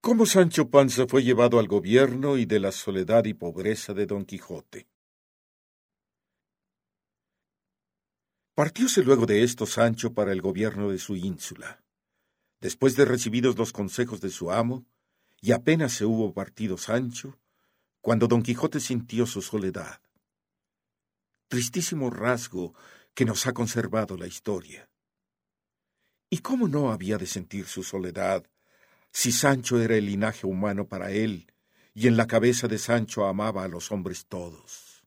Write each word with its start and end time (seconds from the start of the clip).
cómo 0.00 0.26
Sancho 0.26 0.70
Panza 0.70 1.06
fue 1.06 1.22
llevado 1.22 1.58
al 1.58 1.66
gobierno 1.66 2.38
y 2.38 2.46
de 2.46 2.60
la 2.60 2.72
soledad 2.72 3.24
y 3.24 3.34
pobreza 3.34 3.94
de 3.94 4.06
Don 4.06 4.24
Quijote. 4.24 4.88
Partióse 8.54 9.02
luego 9.02 9.26
de 9.26 9.44
esto 9.44 9.66
Sancho 9.66 10.14
para 10.14 10.32
el 10.32 10.42
gobierno 10.42 10.90
de 10.90 10.98
su 10.98 11.14
ínsula. 11.14 11.82
Después 12.60 12.96
de 12.96 13.04
recibidos 13.04 13.56
los 13.56 13.72
consejos 13.72 14.20
de 14.20 14.30
su 14.30 14.50
amo, 14.50 14.84
y 15.40 15.52
apenas 15.52 15.92
se 15.92 16.04
hubo 16.04 16.32
partido 16.32 16.76
Sancho, 16.76 17.38
cuando 18.00 18.26
Don 18.26 18.42
Quijote 18.42 18.80
sintió 18.80 19.26
su 19.26 19.42
soledad. 19.42 20.00
Tristísimo 21.46 22.10
rasgo 22.10 22.74
que 23.14 23.24
nos 23.24 23.46
ha 23.46 23.52
conservado 23.52 24.16
la 24.16 24.26
historia. 24.26 24.88
¿Y 26.28 26.38
cómo 26.38 26.66
no 26.66 26.90
había 26.90 27.16
de 27.16 27.26
sentir 27.26 27.66
su 27.66 27.82
soledad 27.82 28.44
si 29.12 29.32
Sancho 29.32 29.80
era 29.80 29.96
el 29.96 30.06
linaje 30.06 30.46
humano 30.46 30.86
para 30.86 31.10
él, 31.10 31.52
y 31.94 32.06
en 32.06 32.16
la 32.16 32.26
cabeza 32.26 32.68
de 32.68 32.78
Sancho 32.78 33.26
amaba 33.26 33.64
a 33.64 33.68
los 33.68 33.90
hombres 33.90 34.26
todos. 34.26 35.04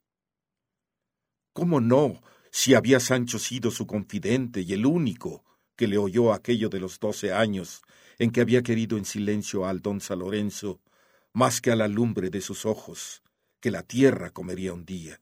¿Cómo 1.53 1.79
no, 1.79 2.21
si 2.51 2.73
había 2.73 2.99
Sancho 2.99 3.39
sido 3.39 3.71
su 3.71 3.87
confidente 3.87 4.61
y 4.61 4.73
el 4.73 4.85
único 4.85 5.45
que 5.75 5.87
le 5.87 5.97
oyó 5.97 6.33
aquello 6.33 6.69
de 6.69 6.79
los 6.79 6.99
doce 6.99 7.33
años 7.33 7.81
en 8.19 8.31
que 8.31 8.41
había 8.41 8.61
querido 8.61 8.97
en 8.97 9.05
silencio 9.05 9.65
al 9.65 9.81
don 9.81 10.01
San 10.01 10.19
Lorenzo, 10.19 10.81
más 11.33 11.61
que 11.61 11.71
a 11.71 11.75
la 11.75 11.87
lumbre 11.87 12.29
de 12.29 12.41
sus 12.41 12.65
ojos, 12.65 13.23
que 13.59 13.71
la 13.71 13.83
tierra 13.83 14.31
comería 14.31 14.73
un 14.73 14.85
día? 14.85 15.21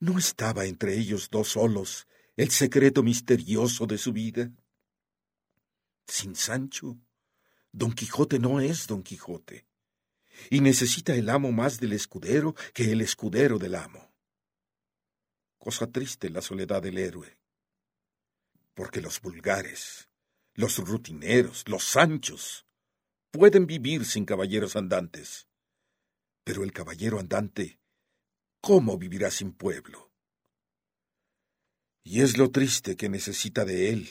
¿No 0.00 0.18
estaba 0.18 0.64
entre 0.64 0.98
ellos 0.98 1.28
dos 1.30 1.48
solos 1.48 2.06
el 2.36 2.50
secreto 2.50 3.02
misterioso 3.02 3.86
de 3.86 3.98
su 3.98 4.12
vida? 4.12 4.50
Sin 6.06 6.34
Sancho, 6.34 6.98
Don 7.76 7.92
Quijote 7.92 8.38
no 8.38 8.60
es 8.60 8.86
Don 8.86 9.02
Quijote, 9.02 9.66
y 10.48 10.60
necesita 10.60 11.12
el 11.16 11.28
amo 11.28 11.50
más 11.50 11.80
del 11.80 11.92
escudero 11.92 12.54
que 12.72 12.92
el 12.92 13.00
escudero 13.00 13.58
del 13.58 13.74
amo. 13.74 14.14
Cosa 15.58 15.90
triste 15.90 16.30
la 16.30 16.40
soledad 16.40 16.82
del 16.82 16.98
héroe, 16.98 17.36
porque 18.74 19.00
los 19.00 19.20
vulgares, 19.20 20.08
los 20.54 20.78
rutineros, 20.78 21.64
los 21.66 21.82
sanchos, 21.82 22.64
pueden 23.32 23.66
vivir 23.66 24.04
sin 24.04 24.24
caballeros 24.24 24.76
andantes, 24.76 25.48
pero 26.44 26.62
el 26.62 26.72
caballero 26.72 27.18
andante, 27.18 27.80
¿cómo 28.60 28.98
vivirá 28.98 29.32
sin 29.32 29.52
pueblo? 29.52 30.12
Y 32.04 32.20
es 32.20 32.38
lo 32.38 32.52
triste 32.52 32.96
que 32.96 33.08
necesita 33.08 33.64
de 33.64 33.90
él, 33.90 34.08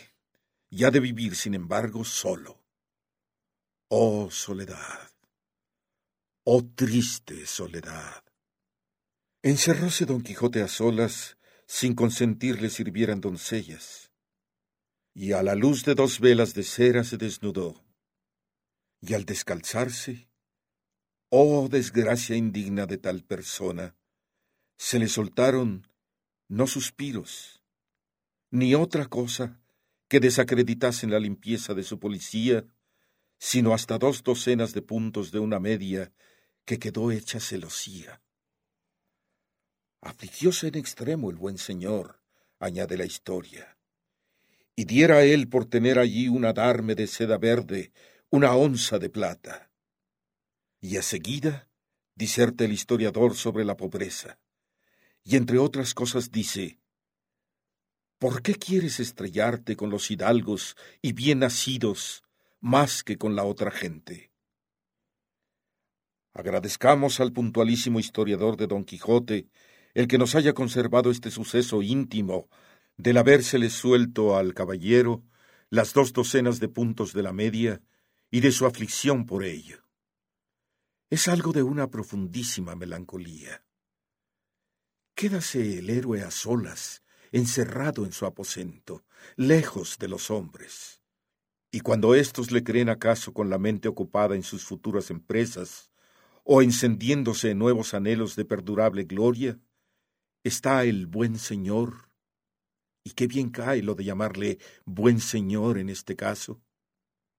y 0.70 0.84
ha 0.84 0.92
de 0.92 1.00
vivir, 1.00 1.38
sin 1.38 1.54
embargo, 1.54 2.04
solo. 2.04 2.63
Oh 3.96 4.32
soledad, 4.32 5.12
oh 6.46 6.64
triste 6.64 7.46
soledad. 7.46 8.24
Encerróse 9.44 10.08
don 10.08 10.24
Quijote 10.24 10.64
a 10.64 10.68
solas, 10.68 11.38
sin 11.68 11.94
consentir 11.94 12.60
le 12.60 12.72
sirvieran 12.72 13.22
doncellas, 13.22 14.12
y 15.14 15.34
a 15.34 15.44
la 15.44 15.54
luz 15.54 15.86
de 15.86 15.94
dos 15.94 16.20
velas 16.20 16.56
de 16.56 16.64
cera 16.64 17.04
se 17.04 17.18
desnudó, 17.18 17.86
y 19.00 19.14
al 19.14 19.26
descalzarse, 19.26 20.28
oh 21.30 21.68
desgracia 21.70 22.36
indigna 22.36 22.88
de 22.88 22.98
tal 22.98 23.24
persona, 23.24 23.96
se 24.76 24.98
le 24.98 25.08
soltaron 25.08 25.88
no 26.48 26.66
suspiros, 26.66 27.62
ni 28.50 28.74
otra 28.74 29.06
cosa 29.06 29.62
que 30.08 30.20
desacreditasen 30.20 31.12
la 31.12 31.20
limpieza 31.20 31.76
de 31.76 31.84
su 31.84 32.00
policía, 32.00 32.66
sino 33.46 33.74
hasta 33.74 33.98
dos 33.98 34.24
docenas 34.24 34.74
de 34.74 34.82
puntos 34.82 35.34
de 35.34 35.40
una 35.40 35.60
media 35.60 36.14
que 36.64 36.80
quedó 36.80 37.12
hecha 37.12 37.42
celosía. 37.42 38.22
Afligióse 40.00 40.70
en 40.70 40.76
extremo 40.76 41.30
el 41.30 41.36
buen 41.36 41.58
señor, 41.58 42.22
añade 42.58 42.96
la 42.96 43.04
historia, 43.04 43.78
y 44.78 44.86
diera 44.86 45.24
él 45.26 45.50
por 45.50 45.66
tener 45.66 46.00
allí 46.00 46.30
un 46.30 46.46
adarme 46.46 46.96
de 46.96 47.06
seda 47.06 47.38
verde, 47.38 47.92
una 48.30 48.56
onza 48.56 48.98
de 48.98 49.10
plata. 49.10 49.70
Y 50.80 50.96
a 50.96 51.02
seguida 51.02 51.68
diserta 52.16 52.64
el 52.64 52.72
historiador 52.72 53.36
sobre 53.36 53.66
la 53.66 53.76
pobreza, 53.76 54.40
y 55.22 55.36
entre 55.36 55.58
otras 55.58 55.94
cosas 55.94 56.32
dice, 56.32 56.80
¿Por 58.20 58.42
qué 58.42 58.56
quieres 58.56 59.02
estrellarte 59.02 59.76
con 59.76 59.90
los 59.90 60.12
hidalgos 60.12 60.78
y 61.02 61.12
bien 61.12 61.40
nacidos 61.40 62.24
más 62.64 63.04
que 63.04 63.18
con 63.18 63.36
la 63.36 63.44
otra 63.44 63.72
gente. 63.72 64.32
Agradezcamos 66.32 67.20
al 67.20 67.34
puntualísimo 67.34 68.00
historiador 68.00 68.56
de 68.56 68.68
Don 68.68 68.86
Quijote 68.86 69.50
el 69.94 70.08
que 70.08 70.18
nos 70.18 70.34
haya 70.34 70.54
conservado 70.54 71.12
este 71.12 71.30
suceso 71.30 71.82
íntimo 71.82 72.48
del 72.96 73.18
habérsele 73.18 73.70
suelto 73.70 74.38
al 74.38 74.54
caballero 74.54 75.24
las 75.70 75.94
dos 75.94 76.14
docenas 76.14 76.62
de 76.62 76.70
puntos 76.70 77.12
de 77.12 77.22
la 77.22 77.34
media 77.34 77.82
y 78.32 78.40
de 78.40 78.54
su 78.54 78.66
aflicción 78.66 79.26
por 79.26 79.44
ello. 79.44 79.84
Es 81.10 81.28
algo 81.28 81.52
de 81.52 81.64
una 81.64 81.90
profundísima 81.90 82.78
melancolía. 82.78 83.66
Quédase 85.16 85.80
el 85.80 85.90
héroe 85.90 86.22
a 86.22 86.32
solas, 86.32 87.04
encerrado 87.34 88.06
en 88.06 88.14
su 88.14 88.26
aposento, 88.26 89.04
lejos 89.36 89.98
de 90.00 90.08
los 90.08 90.32
hombres. 90.32 91.03
Y 91.76 91.80
cuando 91.80 92.14
éstos 92.14 92.52
le 92.52 92.64
creen 92.64 92.88
acaso 92.88 93.34
con 93.34 93.50
la 93.50 93.58
mente 93.58 93.88
ocupada 93.88 94.36
en 94.36 94.44
sus 94.44 94.64
futuras 94.64 95.10
empresas, 95.10 95.90
o 96.44 96.62
encendiéndose 96.62 97.50
en 97.50 97.58
nuevos 97.58 97.96
anhelos 97.96 98.36
de 98.36 98.46
perdurable 98.46 99.06
gloria, 99.06 99.60
está 100.44 100.84
el 100.84 101.08
buen 101.08 101.40
Señor, 101.40 102.12
y 103.04 103.14
qué 103.14 103.26
bien 103.26 103.50
cae 103.50 103.82
lo 103.82 103.96
de 103.96 104.04
llamarle 104.04 104.60
buen 104.86 105.20
Señor 105.20 105.80
en 105.80 105.90
este 105.90 106.16
caso, 106.16 106.62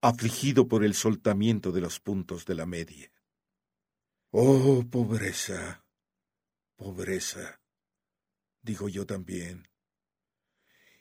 afligido 0.01 0.67
por 0.67 0.83
el 0.83 0.95
soltamiento 0.95 1.71
de 1.71 1.79
los 1.79 2.01
puntos 2.01 2.45
de 2.45 2.55
la 2.55 2.65
media. 2.65 3.09
Oh, 4.31 4.83
pobreza, 4.91 5.85
pobreza, 6.75 7.61
digo 8.61 8.89
yo 8.89 9.05
también. 9.05 9.65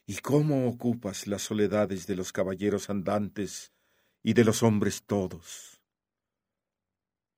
¿Y 0.07 0.17
cómo 0.17 0.69
ocupas 0.69 1.27
las 1.27 1.43
soledades 1.43 2.07
de 2.07 2.17
los 2.17 2.33
caballeros 2.33 2.91
andantes 2.91 3.73
y 4.23 4.35
de 4.35 4.45
los 4.45 4.63
hombres 4.63 5.03
todos? 5.07 5.81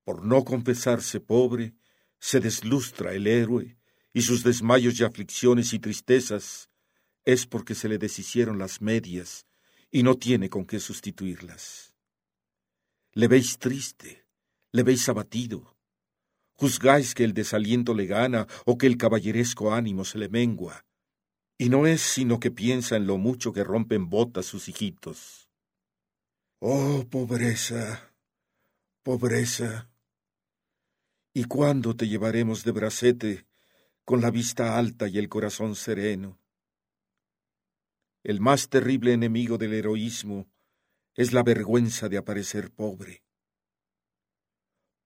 Por 0.03 0.25
no 0.25 0.45
confesarse 0.45 1.21
pobre, 1.21 1.75
se 2.19 2.41
deslustra 2.41 3.13
el 3.13 3.27
héroe, 3.27 3.77
y 4.13 4.23
sus 4.23 4.43
desmayos 4.43 4.99
y 4.99 5.05
aflicciones 5.05 5.73
y 5.75 5.79
tristezas 5.79 6.71
es 7.25 7.47
porque 7.47 7.75
se 7.75 7.89
le 7.89 7.99
deshicieron 7.99 8.59
las 8.59 8.81
medias 8.81 9.47
y 9.91 10.03
no 10.03 10.17
tiene 10.17 10.49
con 10.49 10.65
qué 10.65 10.81
sustituirlas. 10.81 11.95
Le 13.13 13.29
veis 13.29 13.59
triste, 13.59 14.27
le 14.73 14.85
veis 14.85 15.09
abatido, 15.09 15.77
juzgáis 16.55 17.15
que 17.15 17.25
el 17.25 17.35
desaliento 17.35 17.95
le 17.95 18.07
gana 18.07 18.47
o 18.65 18.79
que 18.79 18.87
el 18.87 18.97
caballeresco 18.97 19.75
ánimo 19.75 20.05
se 20.05 20.19
le 20.19 20.29
mengua, 20.29 20.86
y 21.59 21.69
no 21.69 21.87
es 21.87 22.03
sino 22.03 22.39
que 22.39 22.51
piensa 22.51 22.97
en 22.97 23.07
lo 23.07 23.17
mucho 23.17 23.53
que 23.53 23.65
rompen 23.65 24.09
botas 24.11 24.47
sus 24.47 24.69
hijitos. 24.69 25.49
Oh, 26.59 27.07
pobreza, 27.11 28.15
pobreza. 29.03 29.91
¿Y 31.33 31.45
cuándo 31.45 31.97
te 31.97 32.09
llevaremos 32.09 32.65
de 32.65 32.73
bracete 32.73 33.47
con 34.05 34.21
la 34.21 34.31
vista 34.31 34.79
alta 34.79 35.09
y 35.09 35.19
el 35.19 35.29
corazón 35.29 35.75
sereno? 35.75 36.41
El 38.23 38.41
más 38.41 38.69
terrible 38.69 39.13
enemigo 39.13 39.57
del 39.57 39.75
heroísmo 39.75 40.49
es 41.15 41.33
la 41.33 41.43
vergüenza 41.43 42.09
de 42.09 42.19
aparecer 42.19 42.71
pobre. 42.71 43.23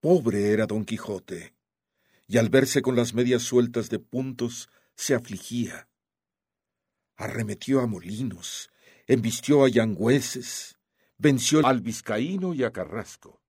Pobre 0.00 0.50
era 0.50 0.66
don 0.66 0.84
Quijote, 0.84 1.54
y 2.26 2.38
al 2.38 2.48
verse 2.48 2.80
con 2.80 2.96
las 2.96 3.12
medias 3.12 3.42
sueltas 3.42 3.90
de 3.90 3.98
puntos 3.98 4.70
se 4.94 5.14
afligía 5.14 5.89
arremetió 7.20 7.80
a 7.80 7.86
molinos, 7.86 8.70
embistió 9.06 9.64
a 9.64 9.68
yangüeses, 9.68 10.78
venció 11.18 11.64
al 11.66 11.82
vizcaíno 11.82 12.54
y 12.54 12.64
a 12.64 12.72
Carrasco, 12.72 13.42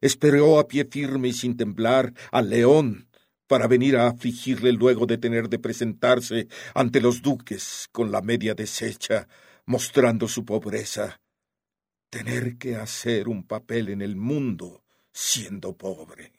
esperó 0.00 0.58
a 0.58 0.66
pie 0.66 0.84
firme 0.84 1.28
y 1.28 1.32
sin 1.32 1.56
temblar 1.56 2.12
al 2.32 2.50
león 2.50 3.08
para 3.46 3.68
venir 3.68 3.96
a 3.96 4.08
afligirle 4.08 4.72
luego 4.72 5.06
de 5.06 5.18
tener 5.18 5.48
de 5.48 5.60
presentarse 5.60 6.48
ante 6.74 7.00
los 7.00 7.22
duques 7.22 7.88
con 7.92 8.10
la 8.10 8.22
media 8.22 8.54
deshecha, 8.54 9.28
mostrando 9.66 10.26
su 10.26 10.44
pobreza. 10.44 11.20
Tener 12.10 12.58
que 12.58 12.76
hacer 12.76 13.28
un 13.28 13.46
papel 13.46 13.88
en 13.90 14.02
el 14.02 14.16
mundo 14.16 14.82
siendo 15.12 15.76
pobre. 15.76 16.32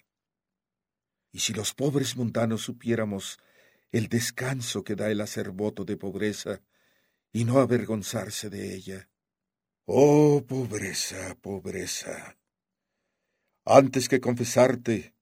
Y 1.31 1.39
si 1.39 1.53
los 1.53 1.73
pobres 1.73 2.17
mundanos 2.17 2.61
supiéramos 2.61 3.37
el 3.91 4.09
descanso 4.09 4.83
que 4.83 4.95
da 4.95 5.09
el 5.09 5.21
hacer 5.21 5.51
voto 5.51 5.85
de 5.85 5.97
pobreza, 5.97 6.61
y 7.33 7.45
no 7.45 7.59
avergonzarse 7.59 8.49
de 8.49 8.75
ella. 8.75 9.09
Oh, 9.85 10.45
pobreza, 10.47 11.35
pobreza. 11.41 12.37
Antes 13.65 14.07
que 14.07 14.21
confesarte, 14.21 15.15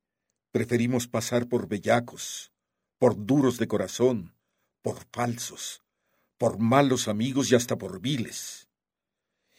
preferimos 0.51 1.07
pasar 1.07 1.47
por 1.47 1.67
bellacos, 1.67 2.51
por 2.99 3.25
duros 3.25 3.57
de 3.57 3.67
corazón, 3.67 4.35
por 4.81 5.05
falsos, 5.11 5.83
por 6.37 6.59
malos 6.59 7.07
amigos 7.07 7.51
y 7.51 7.55
hasta 7.55 7.77
por 7.77 8.01
viles. 8.01 8.67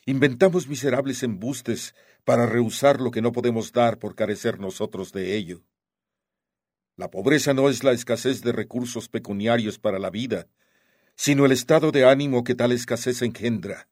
Inventamos 0.04 0.68
miserables 0.68 1.22
embustes 1.22 1.94
para 2.24 2.46
rehusar 2.46 3.00
lo 3.00 3.10
que 3.10 3.22
no 3.22 3.32
podemos 3.32 3.72
dar 3.72 3.98
por 3.98 4.14
carecer 4.14 4.60
nosotros 4.60 5.12
de 5.12 5.36
ello. 5.36 5.64
La 6.96 7.10
pobreza 7.10 7.54
no 7.54 7.70
es 7.70 7.82
la 7.82 7.92
escasez 7.92 8.42
de 8.42 8.52
recursos 8.52 9.08
pecuniarios 9.08 9.78
para 9.78 9.98
la 9.98 10.10
vida, 10.10 10.48
sino 11.16 11.46
el 11.46 11.52
estado 11.52 11.92
de 11.92 12.04
ánimo 12.08 12.44
que 12.44 12.54
tal 12.54 12.72
escasez 12.72 13.22
engendra. 13.22 13.88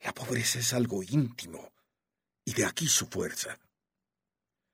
La 0.00 0.12
pobreza 0.12 0.58
es 0.58 0.72
algo 0.72 1.02
íntimo, 1.02 1.72
y 2.44 2.52
de 2.52 2.64
aquí 2.64 2.86
su 2.86 3.06
fuerza. 3.06 3.58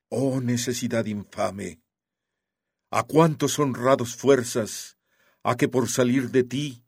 Oh 0.09 0.41
necesidad 0.41 1.07
infame, 1.07 1.81
a 2.91 3.03
cuántos 3.03 3.59
honrados 3.59 4.17
fuerzas, 4.17 4.97
a 5.43 5.57
que 5.57 5.69
por 5.69 5.89
salir 5.89 6.31
de 6.31 6.45
ti 6.45 6.85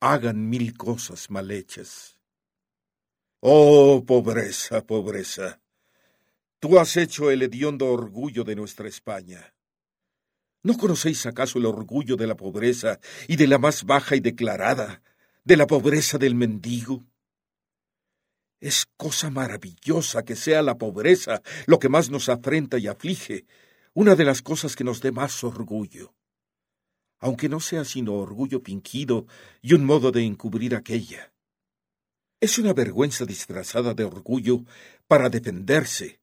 hagan 0.00 0.48
mil 0.48 0.76
cosas 0.76 1.30
mal 1.30 1.50
hechas. 1.50 2.18
Oh, 3.40 4.04
pobreza, 4.06 4.84
pobreza, 4.84 5.60
tú 6.58 6.78
has 6.78 6.96
hecho 6.96 7.30
el 7.30 7.42
hediondo 7.42 7.86
orgullo 7.86 8.44
de 8.44 8.56
nuestra 8.56 8.88
España. 8.88 9.55
¿No 10.66 10.76
conocéis 10.76 11.24
acaso 11.26 11.60
el 11.60 11.66
orgullo 11.66 12.16
de 12.16 12.26
la 12.26 12.36
pobreza 12.36 12.98
y 13.28 13.36
de 13.36 13.46
la 13.46 13.56
más 13.58 13.84
baja 13.84 14.16
y 14.16 14.20
declarada, 14.20 15.00
de 15.44 15.56
la 15.56 15.68
pobreza 15.68 16.18
del 16.18 16.34
mendigo? 16.34 17.04
Es 18.58 18.86
cosa 18.96 19.30
maravillosa 19.30 20.24
que 20.24 20.34
sea 20.34 20.62
la 20.62 20.76
pobreza 20.76 21.40
lo 21.66 21.78
que 21.78 21.88
más 21.88 22.10
nos 22.10 22.28
afrenta 22.28 22.78
y 22.78 22.88
aflige, 22.88 23.46
una 23.94 24.16
de 24.16 24.24
las 24.24 24.42
cosas 24.42 24.74
que 24.74 24.82
nos 24.82 25.00
dé 25.00 25.12
más 25.12 25.44
orgullo 25.44 26.16
aunque 27.18 27.48
no 27.48 27.60
sea 27.60 27.84
sino 27.84 28.14
orgullo 28.14 28.60
fingido 28.60 29.26
y 29.62 29.72
un 29.72 29.84
modo 29.84 30.12
de 30.12 30.22
encubrir 30.22 30.74
aquella. 30.74 31.32
Es 32.40 32.58
una 32.58 32.74
vergüenza 32.74 33.24
disfrazada 33.24 33.94
de 33.94 34.04
orgullo 34.04 34.64
para 35.06 35.30
defenderse. 35.30 36.20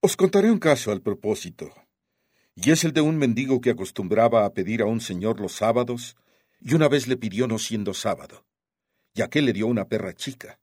Os 0.00 0.16
contaré 0.16 0.50
un 0.50 0.58
caso 0.58 0.90
al 0.90 1.02
propósito, 1.02 1.85
y 2.56 2.72
es 2.72 2.82
el 2.82 2.92
de 2.92 3.02
un 3.02 3.16
mendigo 3.16 3.60
que 3.60 3.70
acostumbraba 3.70 4.44
a 4.44 4.52
pedir 4.52 4.82
a 4.82 4.86
un 4.86 5.00
señor 5.00 5.40
los 5.40 5.52
sábados, 5.52 6.16
y 6.60 6.74
una 6.74 6.88
vez 6.88 7.06
le 7.06 7.16
pidió 7.16 7.46
no 7.46 7.58
siendo 7.58 7.94
sábado, 7.94 8.44
y 9.14 9.22
aquel 9.22 9.44
le 9.44 9.52
dio 9.52 9.68
una 9.68 9.86
perra 9.86 10.12
chica, 10.12 10.58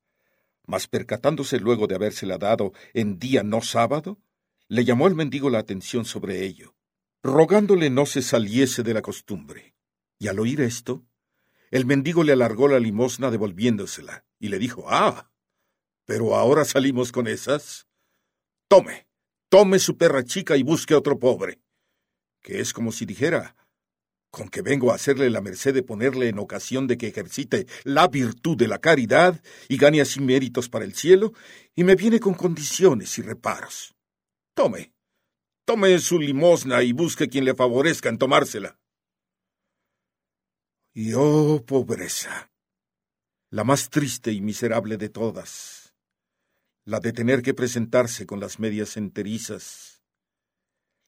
mas 0.66 0.88
percatándose 0.88 1.60
luego 1.60 1.88
de 1.88 1.96
habérsela 1.96 2.38
dado 2.38 2.74
en 2.94 3.18
día 3.18 3.44
no 3.44 3.62
sábado, 3.62 4.20
le 4.68 4.84
llamó 4.84 5.06
al 5.06 5.16
mendigo 5.16 5.50
la 5.50 5.60
atención 5.60 6.04
sobre 6.04 6.44
ello 6.44 6.76
rogándole 7.24 7.90
no 7.90 8.06
se 8.06 8.22
saliese 8.22 8.84
de 8.84 8.94
la 8.94 9.02
costumbre. 9.02 9.74
Y 10.20 10.28
al 10.28 10.40
oír 10.40 10.62
esto, 10.62 11.06
el 11.72 11.86
mendigo 11.86 12.24
le 12.24 12.34
alargó 12.34 12.68
la 12.68 12.80
limosna 12.80 13.32
devolviéndosela, 13.32 14.26
y 14.40 14.50
le 14.50 14.60
dijo, 14.60 14.86
Ah, 14.90 15.32
pero 16.06 16.36
ahora 16.36 16.66
salimos 16.66 17.12
con 17.12 17.28
esas. 17.28 17.88
Tome, 18.68 19.08
tome 19.50 19.80
su 19.80 19.98
perra 19.98 20.24
chica 20.24 20.58
y 20.58 20.64
busque 20.64 20.94
otro 20.94 21.18
pobre. 21.18 21.62
Que 22.44 22.60
es 22.60 22.74
como 22.74 22.92
si 22.92 23.06
dijera, 23.06 23.56
con 24.30 24.50
que 24.50 24.62
vengo 24.62 24.92
a 24.92 24.96
hacerle 24.96 25.32
la 25.32 25.42
merced 25.42 25.74
de 25.74 25.82
ponerle 25.82 26.30
en 26.30 26.38
ocasión 26.38 26.86
de 26.86 26.98
que 26.98 27.08
ejercite 27.08 27.66
la 27.84 28.08
virtud 28.08 28.56
de 28.56 28.68
la 28.68 28.78
caridad 28.78 29.42
y 29.68 29.78
gane 29.78 30.02
así 30.02 30.22
méritos 30.22 30.70
para 30.70 30.86
el 30.86 30.94
cielo, 30.94 31.34
y 31.74 31.84
me 31.84 31.96
viene 31.96 32.20
con 32.20 32.36
condiciones 32.36 33.18
y 33.18 33.24
reparos. 33.24 33.96
Tome, 34.54 34.94
Tome 35.66 35.98
su 36.00 36.20
limosna 36.20 36.84
y 36.84 36.92
busque 36.92 37.30
quien 37.30 37.46
le 37.46 37.56
favorezca 37.56 38.10
en 38.10 38.18
tomársela. 38.18 38.78
Y 40.94 41.14
oh 41.14 41.64
pobreza, 41.66 42.52
la 43.50 43.64
más 43.64 43.90
triste 43.90 44.32
y 44.34 44.42
miserable 44.42 44.98
de 44.98 45.10
todas, 45.10 45.96
la 46.86 47.00
de 47.00 47.14
tener 47.14 47.42
que 47.42 47.54
presentarse 47.54 48.26
con 48.26 48.42
las 48.42 48.60
medias 48.60 48.98
enterizas, 48.98 50.03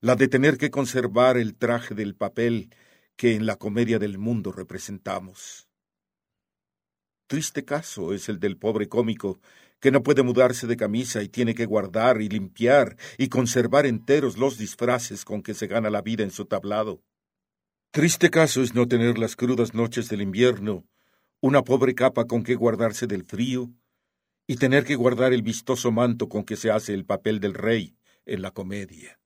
la 0.01 0.15
de 0.15 0.27
tener 0.27 0.57
que 0.57 0.71
conservar 0.71 1.37
el 1.37 1.55
traje 1.55 1.95
del 1.95 2.15
papel 2.15 2.69
que 3.15 3.35
en 3.35 3.45
la 3.45 3.55
comedia 3.55 3.99
del 3.99 4.17
mundo 4.17 4.51
representamos. 4.51 5.67
Triste 7.27 7.65
caso 7.65 8.13
es 8.13 8.29
el 8.29 8.39
del 8.39 8.57
pobre 8.57 8.87
cómico 8.87 9.39
que 9.79 9.91
no 9.91 10.03
puede 10.03 10.23
mudarse 10.23 10.67
de 10.67 10.77
camisa 10.77 11.21
y 11.23 11.29
tiene 11.29 11.53
que 11.53 11.65
guardar 11.65 12.21
y 12.21 12.29
limpiar 12.29 12.97
y 13.17 13.29
conservar 13.29 13.85
enteros 13.85 14.37
los 14.37 14.57
disfraces 14.57 15.25
con 15.25 15.41
que 15.41 15.53
se 15.53 15.67
gana 15.67 15.89
la 15.89 16.01
vida 16.01 16.23
en 16.23 16.31
su 16.31 16.45
tablado. 16.45 17.03
Triste 17.91 18.29
caso 18.29 18.61
es 18.61 18.75
no 18.75 18.87
tener 18.87 19.17
las 19.17 19.35
crudas 19.35 19.73
noches 19.73 20.09
del 20.09 20.21
invierno, 20.21 20.85
una 21.39 21.63
pobre 21.63 21.95
capa 21.95 22.25
con 22.25 22.43
que 22.43 22.55
guardarse 22.55 23.07
del 23.07 23.23
frío, 23.23 23.71
y 24.47 24.57
tener 24.57 24.83
que 24.83 24.95
guardar 24.95 25.33
el 25.33 25.41
vistoso 25.41 25.91
manto 25.91 26.29
con 26.29 26.43
que 26.43 26.55
se 26.55 26.69
hace 26.71 26.93
el 26.93 27.05
papel 27.05 27.39
del 27.39 27.53
rey 27.53 27.97
en 28.25 28.41
la 28.41 28.51
comedia. 28.51 29.19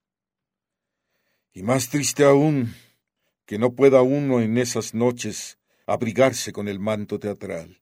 Y 1.54 1.64
más 1.64 1.90
triste 1.90 2.24
aún, 2.24 2.74
que 3.46 3.58
no 3.58 3.74
pueda 3.74 4.02
uno 4.02 4.42
en 4.42 4.58
esas 4.58 4.94
noches 4.94 5.58
abrigarse 5.88 6.54
con 6.54 6.68
el 6.68 6.80
manto 6.80 7.20
teatral. 7.20 7.82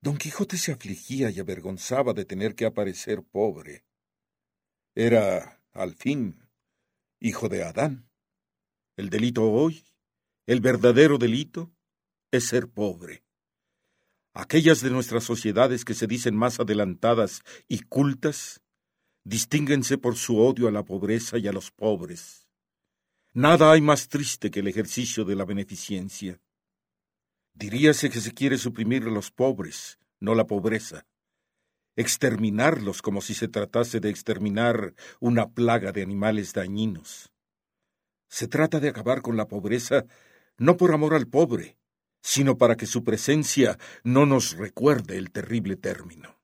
Don 0.00 0.16
Quijote 0.16 0.58
se 0.58 0.72
afligía 0.72 1.30
y 1.30 1.38
avergonzaba 1.38 2.12
de 2.12 2.24
tener 2.24 2.54
que 2.54 2.66
aparecer 2.66 3.22
pobre. 3.22 3.84
Era, 4.94 5.62
al 5.72 5.94
fin, 5.94 6.48
hijo 7.20 7.48
de 7.48 7.62
Adán. 7.62 8.08
El 8.96 9.10
delito 9.10 9.50
hoy, 9.50 9.84
el 10.46 10.60
verdadero 10.60 11.18
delito, 11.18 11.72
es 12.30 12.46
ser 12.46 12.68
pobre. 12.68 13.24
Aquellas 14.32 14.80
de 14.80 14.90
nuestras 14.90 15.24
sociedades 15.24 15.84
que 15.84 15.94
se 15.94 16.06
dicen 16.06 16.36
más 16.36 16.60
adelantadas 16.60 17.42
y 17.68 17.80
cultas, 17.80 18.62
distínguense 19.24 19.96
por 19.96 20.16
su 20.16 20.38
odio 20.38 20.68
a 20.68 20.72
la 20.72 20.84
pobreza 20.84 21.38
y 21.38 21.46
a 21.46 21.52
los 21.52 21.70
pobres. 21.70 22.45
Nada 23.36 23.70
hay 23.70 23.82
más 23.82 24.08
triste 24.08 24.50
que 24.50 24.60
el 24.60 24.68
ejercicio 24.68 25.22
de 25.26 25.36
la 25.36 25.44
beneficencia. 25.44 26.40
Diríase 27.52 28.08
que 28.08 28.22
se 28.22 28.32
quiere 28.32 28.56
suprimir 28.56 29.02
a 29.02 29.10
los 29.10 29.30
pobres, 29.30 29.98
no 30.20 30.34
la 30.34 30.46
pobreza. 30.46 31.04
Exterminarlos 31.96 33.02
como 33.02 33.20
si 33.20 33.34
se 33.34 33.48
tratase 33.48 34.00
de 34.00 34.08
exterminar 34.08 34.94
una 35.20 35.50
plaga 35.50 35.92
de 35.92 36.00
animales 36.00 36.54
dañinos. 36.54 37.30
Se 38.26 38.48
trata 38.48 38.80
de 38.80 38.88
acabar 38.88 39.20
con 39.20 39.36
la 39.36 39.46
pobreza 39.46 40.06
no 40.56 40.78
por 40.78 40.92
amor 40.92 41.12
al 41.12 41.26
pobre, 41.26 41.76
sino 42.22 42.56
para 42.56 42.74
que 42.74 42.86
su 42.86 43.04
presencia 43.04 43.78
no 44.02 44.24
nos 44.24 44.56
recuerde 44.56 45.18
el 45.18 45.30
terrible 45.30 45.76
término. 45.76 46.40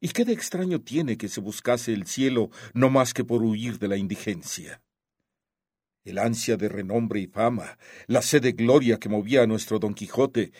¿Y 0.00 0.08
qué 0.08 0.24
de 0.24 0.32
extraño 0.32 0.80
tiene 0.80 1.18
que 1.18 1.28
se 1.28 1.42
buscase 1.42 1.92
el 1.92 2.06
cielo 2.06 2.48
no 2.72 2.88
más 2.88 3.12
que 3.12 3.22
por 3.22 3.42
huir 3.42 3.78
de 3.78 3.88
la 3.88 3.98
indigencia? 3.98 4.80
El 6.06 6.18
ansia 6.18 6.56
de 6.56 6.68
renombre 6.68 7.20
y 7.20 7.26
fama, 7.26 7.78
la 8.06 8.22
sed 8.22 8.42
de 8.42 8.52
gloria 8.52 8.98
que 8.98 9.08
movía 9.08 9.42
a 9.42 9.46
nuestro 9.46 9.80
Don 9.80 9.92
Quijote, 9.92 10.52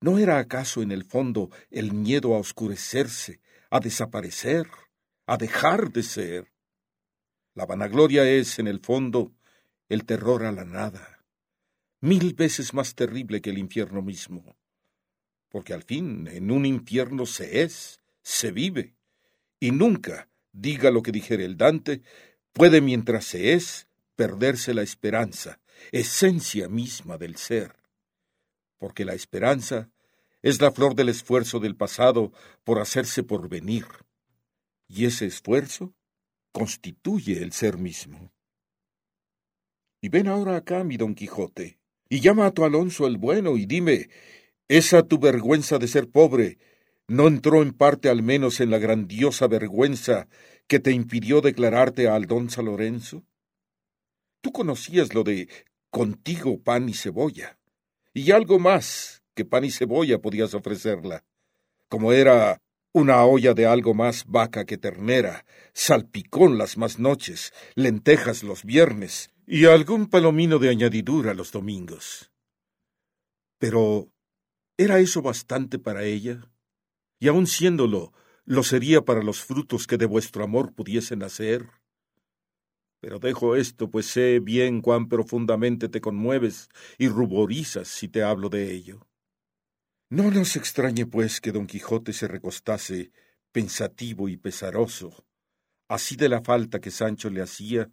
¿no 0.00 0.18
era 0.18 0.38
acaso 0.38 0.80
en 0.80 0.90
el 0.90 1.04
fondo 1.04 1.50
el 1.70 1.92
miedo 1.92 2.34
a 2.34 2.38
oscurecerse, 2.38 3.40
a 3.70 3.78
desaparecer, 3.78 4.66
a 5.26 5.36
dejar 5.36 5.92
de 5.92 6.02
ser? 6.02 6.52
La 7.54 7.66
vanagloria 7.66 8.24
es, 8.28 8.58
en 8.58 8.68
el 8.68 8.80
fondo, 8.80 9.34
el 9.90 10.06
terror 10.06 10.44
a 10.44 10.52
la 10.52 10.64
nada, 10.64 11.24
mil 12.00 12.32
veces 12.32 12.72
más 12.72 12.94
terrible 12.94 13.42
que 13.42 13.50
el 13.50 13.58
infierno 13.58 14.00
mismo, 14.00 14.56
porque 15.50 15.74
al 15.74 15.82
fin 15.82 16.26
en 16.26 16.50
un 16.50 16.64
infierno 16.64 17.26
se 17.26 17.62
es, 17.62 18.00
se 18.22 18.50
vive, 18.50 18.94
y 19.60 19.72
nunca, 19.72 20.30
diga 20.52 20.90
lo 20.90 21.02
que 21.02 21.12
dijere 21.12 21.44
el 21.44 21.58
Dante, 21.58 22.02
puede 22.54 22.80
mientras 22.80 23.26
se 23.26 23.52
es 23.52 23.86
perderse 24.16 24.74
la 24.74 24.82
esperanza, 24.82 25.60
esencia 25.92 26.68
misma 26.68 27.18
del 27.18 27.36
ser, 27.36 27.76
porque 28.78 29.04
la 29.04 29.14
esperanza 29.14 29.90
es 30.42 30.60
la 30.60 30.72
flor 30.72 30.94
del 30.94 31.08
esfuerzo 31.08 31.60
del 31.60 31.76
pasado 31.76 32.32
por 32.64 32.80
hacerse 32.80 33.22
por 33.22 33.48
venir, 33.48 33.86
y 34.88 35.04
ese 35.04 35.26
esfuerzo 35.26 35.94
constituye 36.52 37.42
el 37.42 37.52
ser 37.52 37.78
mismo. 37.78 38.32
Y 40.00 40.08
ven 40.08 40.28
ahora 40.28 40.56
acá, 40.56 40.84
mi 40.84 40.96
don 40.96 41.14
Quijote, 41.14 41.78
y 42.08 42.20
llama 42.20 42.46
a 42.46 42.52
tu 42.52 42.64
Alonso 42.64 43.06
el 43.06 43.18
bueno, 43.18 43.56
y 43.56 43.66
dime, 43.66 44.08
¿esa 44.68 45.02
tu 45.02 45.18
vergüenza 45.18 45.78
de 45.78 45.88
ser 45.88 46.08
pobre 46.08 46.58
no 47.08 47.28
entró 47.28 47.62
en 47.62 47.72
parte 47.72 48.08
al 48.08 48.22
menos 48.22 48.60
en 48.60 48.70
la 48.70 48.78
grandiosa 48.78 49.46
vergüenza 49.46 50.28
que 50.66 50.80
te 50.80 50.92
impidió 50.92 51.40
declararte 51.40 52.08
a 52.08 52.14
Aldonza 52.14 52.62
Lorenzo? 52.62 53.24
Tú 54.46 54.52
conocías 54.52 55.12
lo 55.12 55.24
de 55.24 55.48
contigo 55.90 56.62
pan 56.62 56.88
y 56.88 56.94
cebolla, 56.94 57.58
y 58.14 58.30
algo 58.30 58.60
más 58.60 59.24
que 59.34 59.44
pan 59.44 59.64
y 59.64 59.72
cebolla 59.72 60.20
podías 60.20 60.54
ofrecerla, 60.54 61.24
como 61.88 62.12
era 62.12 62.62
una 62.92 63.24
olla 63.24 63.54
de 63.54 63.66
algo 63.66 63.92
más 63.92 64.24
vaca 64.24 64.64
que 64.64 64.78
ternera, 64.78 65.44
salpicón 65.72 66.58
las 66.58 66.76
más 66.76 67.00
noches, 67.00 67.52
lentejas 67.74 68.44
los 68.44 68.62
viernes 68.62 69.30
y 69.48 69.64
algún 69.64 70.06
palomino 70.06 70.60
de 70.60 70.68
añadidura 70.68 71.34
los 71.34 71.50
domingos. 71.50 72.30
Pero, 73.58 74.12
¿era 74.76 75.00
eso 75.00 75.22
bastante 75.22 75.80
para 75.80 76.04
ella? 76.04 76.52
Y 77.18 77.26
aun 77.26 77.48
siéndolo, 77.48 78.12
¿lo 78.44 78.62
sería 78.62 79.04
para 79.04 79.24
los 79.24 79.42
frutos 79.42 79.88
que 79.88 79.96
de 79.96 80.06
vuestro 80.06 80.44
amor 80.44 80.72
pudiesen 80.72 81.18
nacer? 81.18 81.68
Pero 83.00 83.18
dejo 83.18 83.56
esto, 83.56 83.90
pues 83.90 84.06
sé 84.06 84.40
bien 84.40 84.80
cuán 84.80 85.08
profundamente 85.08 85.88
te 85.88 86.00
conmueves 86.00 86.68
y 86.98 87.08
ruborizas 87.08 87.88
si 87.88 88.08
te 88.08 88.22
hablo 88.22 88.48
de 88.48 88.72
ello. 88.72 89.06
No 90.08 90.30
nos 90.30 90.56
extrañe, 90.56 91.04
pues, 91.06 91.40
que 91.40 91.52
don 91.52 91.66
Quijote 91.66 92.12
se 92.12 92.28
recostase 92.28 93.10
pensativo 93.52 94.28
y 94.28 94.36
pesaroso, 94.36 95.26
así 95.88 96.16
de 96.16 96.28
la 96.28 96.42
falta 96.42 96.80
que 96.80 96.90
Sancho 96.90 97.28
le 97.30 97.42
hacía, 97.42 97.90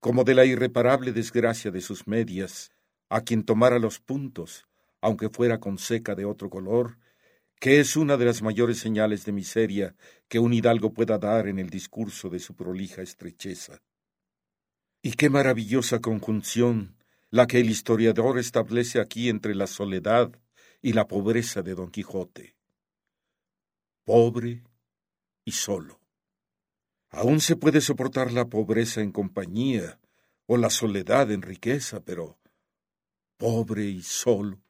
como 0.00 0.24
de 0.24 0.34
la 0.34 0.44
irreparable 0.44 1.12
desgracia 1.12 1.70
de 1.70 1.80
sus 1.80 2.06
medias, 2.06 2.70
a 3.08 3.20
quien 3.20 3.44
tomara 3.44 3.78
los 3.78 4.00
puntos, 4.00 4.66
aunque 5.00 5.28
fuera 5.28 5.60
con 5.60 5.78
seca 5.78 6.14
de 6.14 6.24
otro 6.24 6.48
color, 6.48 6.98
que 7.60 7.80
es 7.80 7.96
una 7.96 8.16
de 8.16 8.24
las 8.24 8.42
mayores 8.42 8.78
señales 8.78 9.24
de 9.24 9.32
miseria 9.32 9.94
que 10.28 10.38
un 10.38 10.52
hidalgo 10.52 10.92
pueda 10.92 11.18
dar 11.18 11.48
en 11.48 11.58
el 11.58 11.68
discurso 11.68 12.30
de 12.30 12.38
su 12.38 12.56
prolija 12.56 13.02
estrecheza. 13.02 13.82
Y 15.04 15.14
qué 15.14 15.30
maravillosa 15.30 15.98
conjunción 15.98 16.96
la 17.30 17.48
que 17.48 17.58
el 17.58 17.70
historiador 17.70 18.38
establece 18.38 19.00
aquí 19.00 19.28
entre 19.28 19.56
la 19.56 19.66
soledad 19.66 20.30
y 20.80 20.92
la 20.92 21.08
pobreza 21.08 21.62
de 21.62 21.74
Don 21.74 21.90
Quijote. 21.90 22.56
Pobre 24.04 24.62
y 25.44 25.50
solo. 25.50 26.00
Aún 27.10 27.40
se 27.40 27.56
puede 27.56 27.80
soportar 27.80 28.32
la 28.32 28.48
pobreza 28.48 29.00
en 29.00 29.10
compañía 29.10 29.98
o 30.46 30.56
la 30.56 30.70
soledad 30.70 31.32
en 31.32 31.42
riqueza, 31.42 32.04
pero 32.04 32.38
pobre 33.38 33.86
y 33.86 34.02
solo. 34.02 34.62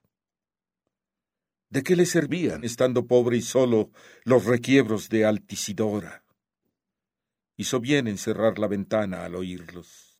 ¿De 1.68 1.82
qué 1.82 1.94
le 1.94 2.06
servían, 2.06 2.64
estando 2.64 3.06
pobre 3.06 3.36
y 3.36 3.42
solo, 3.42 3.90
los 4.24 4.46
requiebros 4.46 5.10
de 5.10 5.26
Altisidora? 5.26 6.24
Hizo 7.58 7.80
bien 7.80 8.08
en 8.08 8.16
cerrar 8.16 8.58
la 8.58 8.66
ventana 8.66 9.24
al 9.24 9.34
oírlos. 9.34 10.11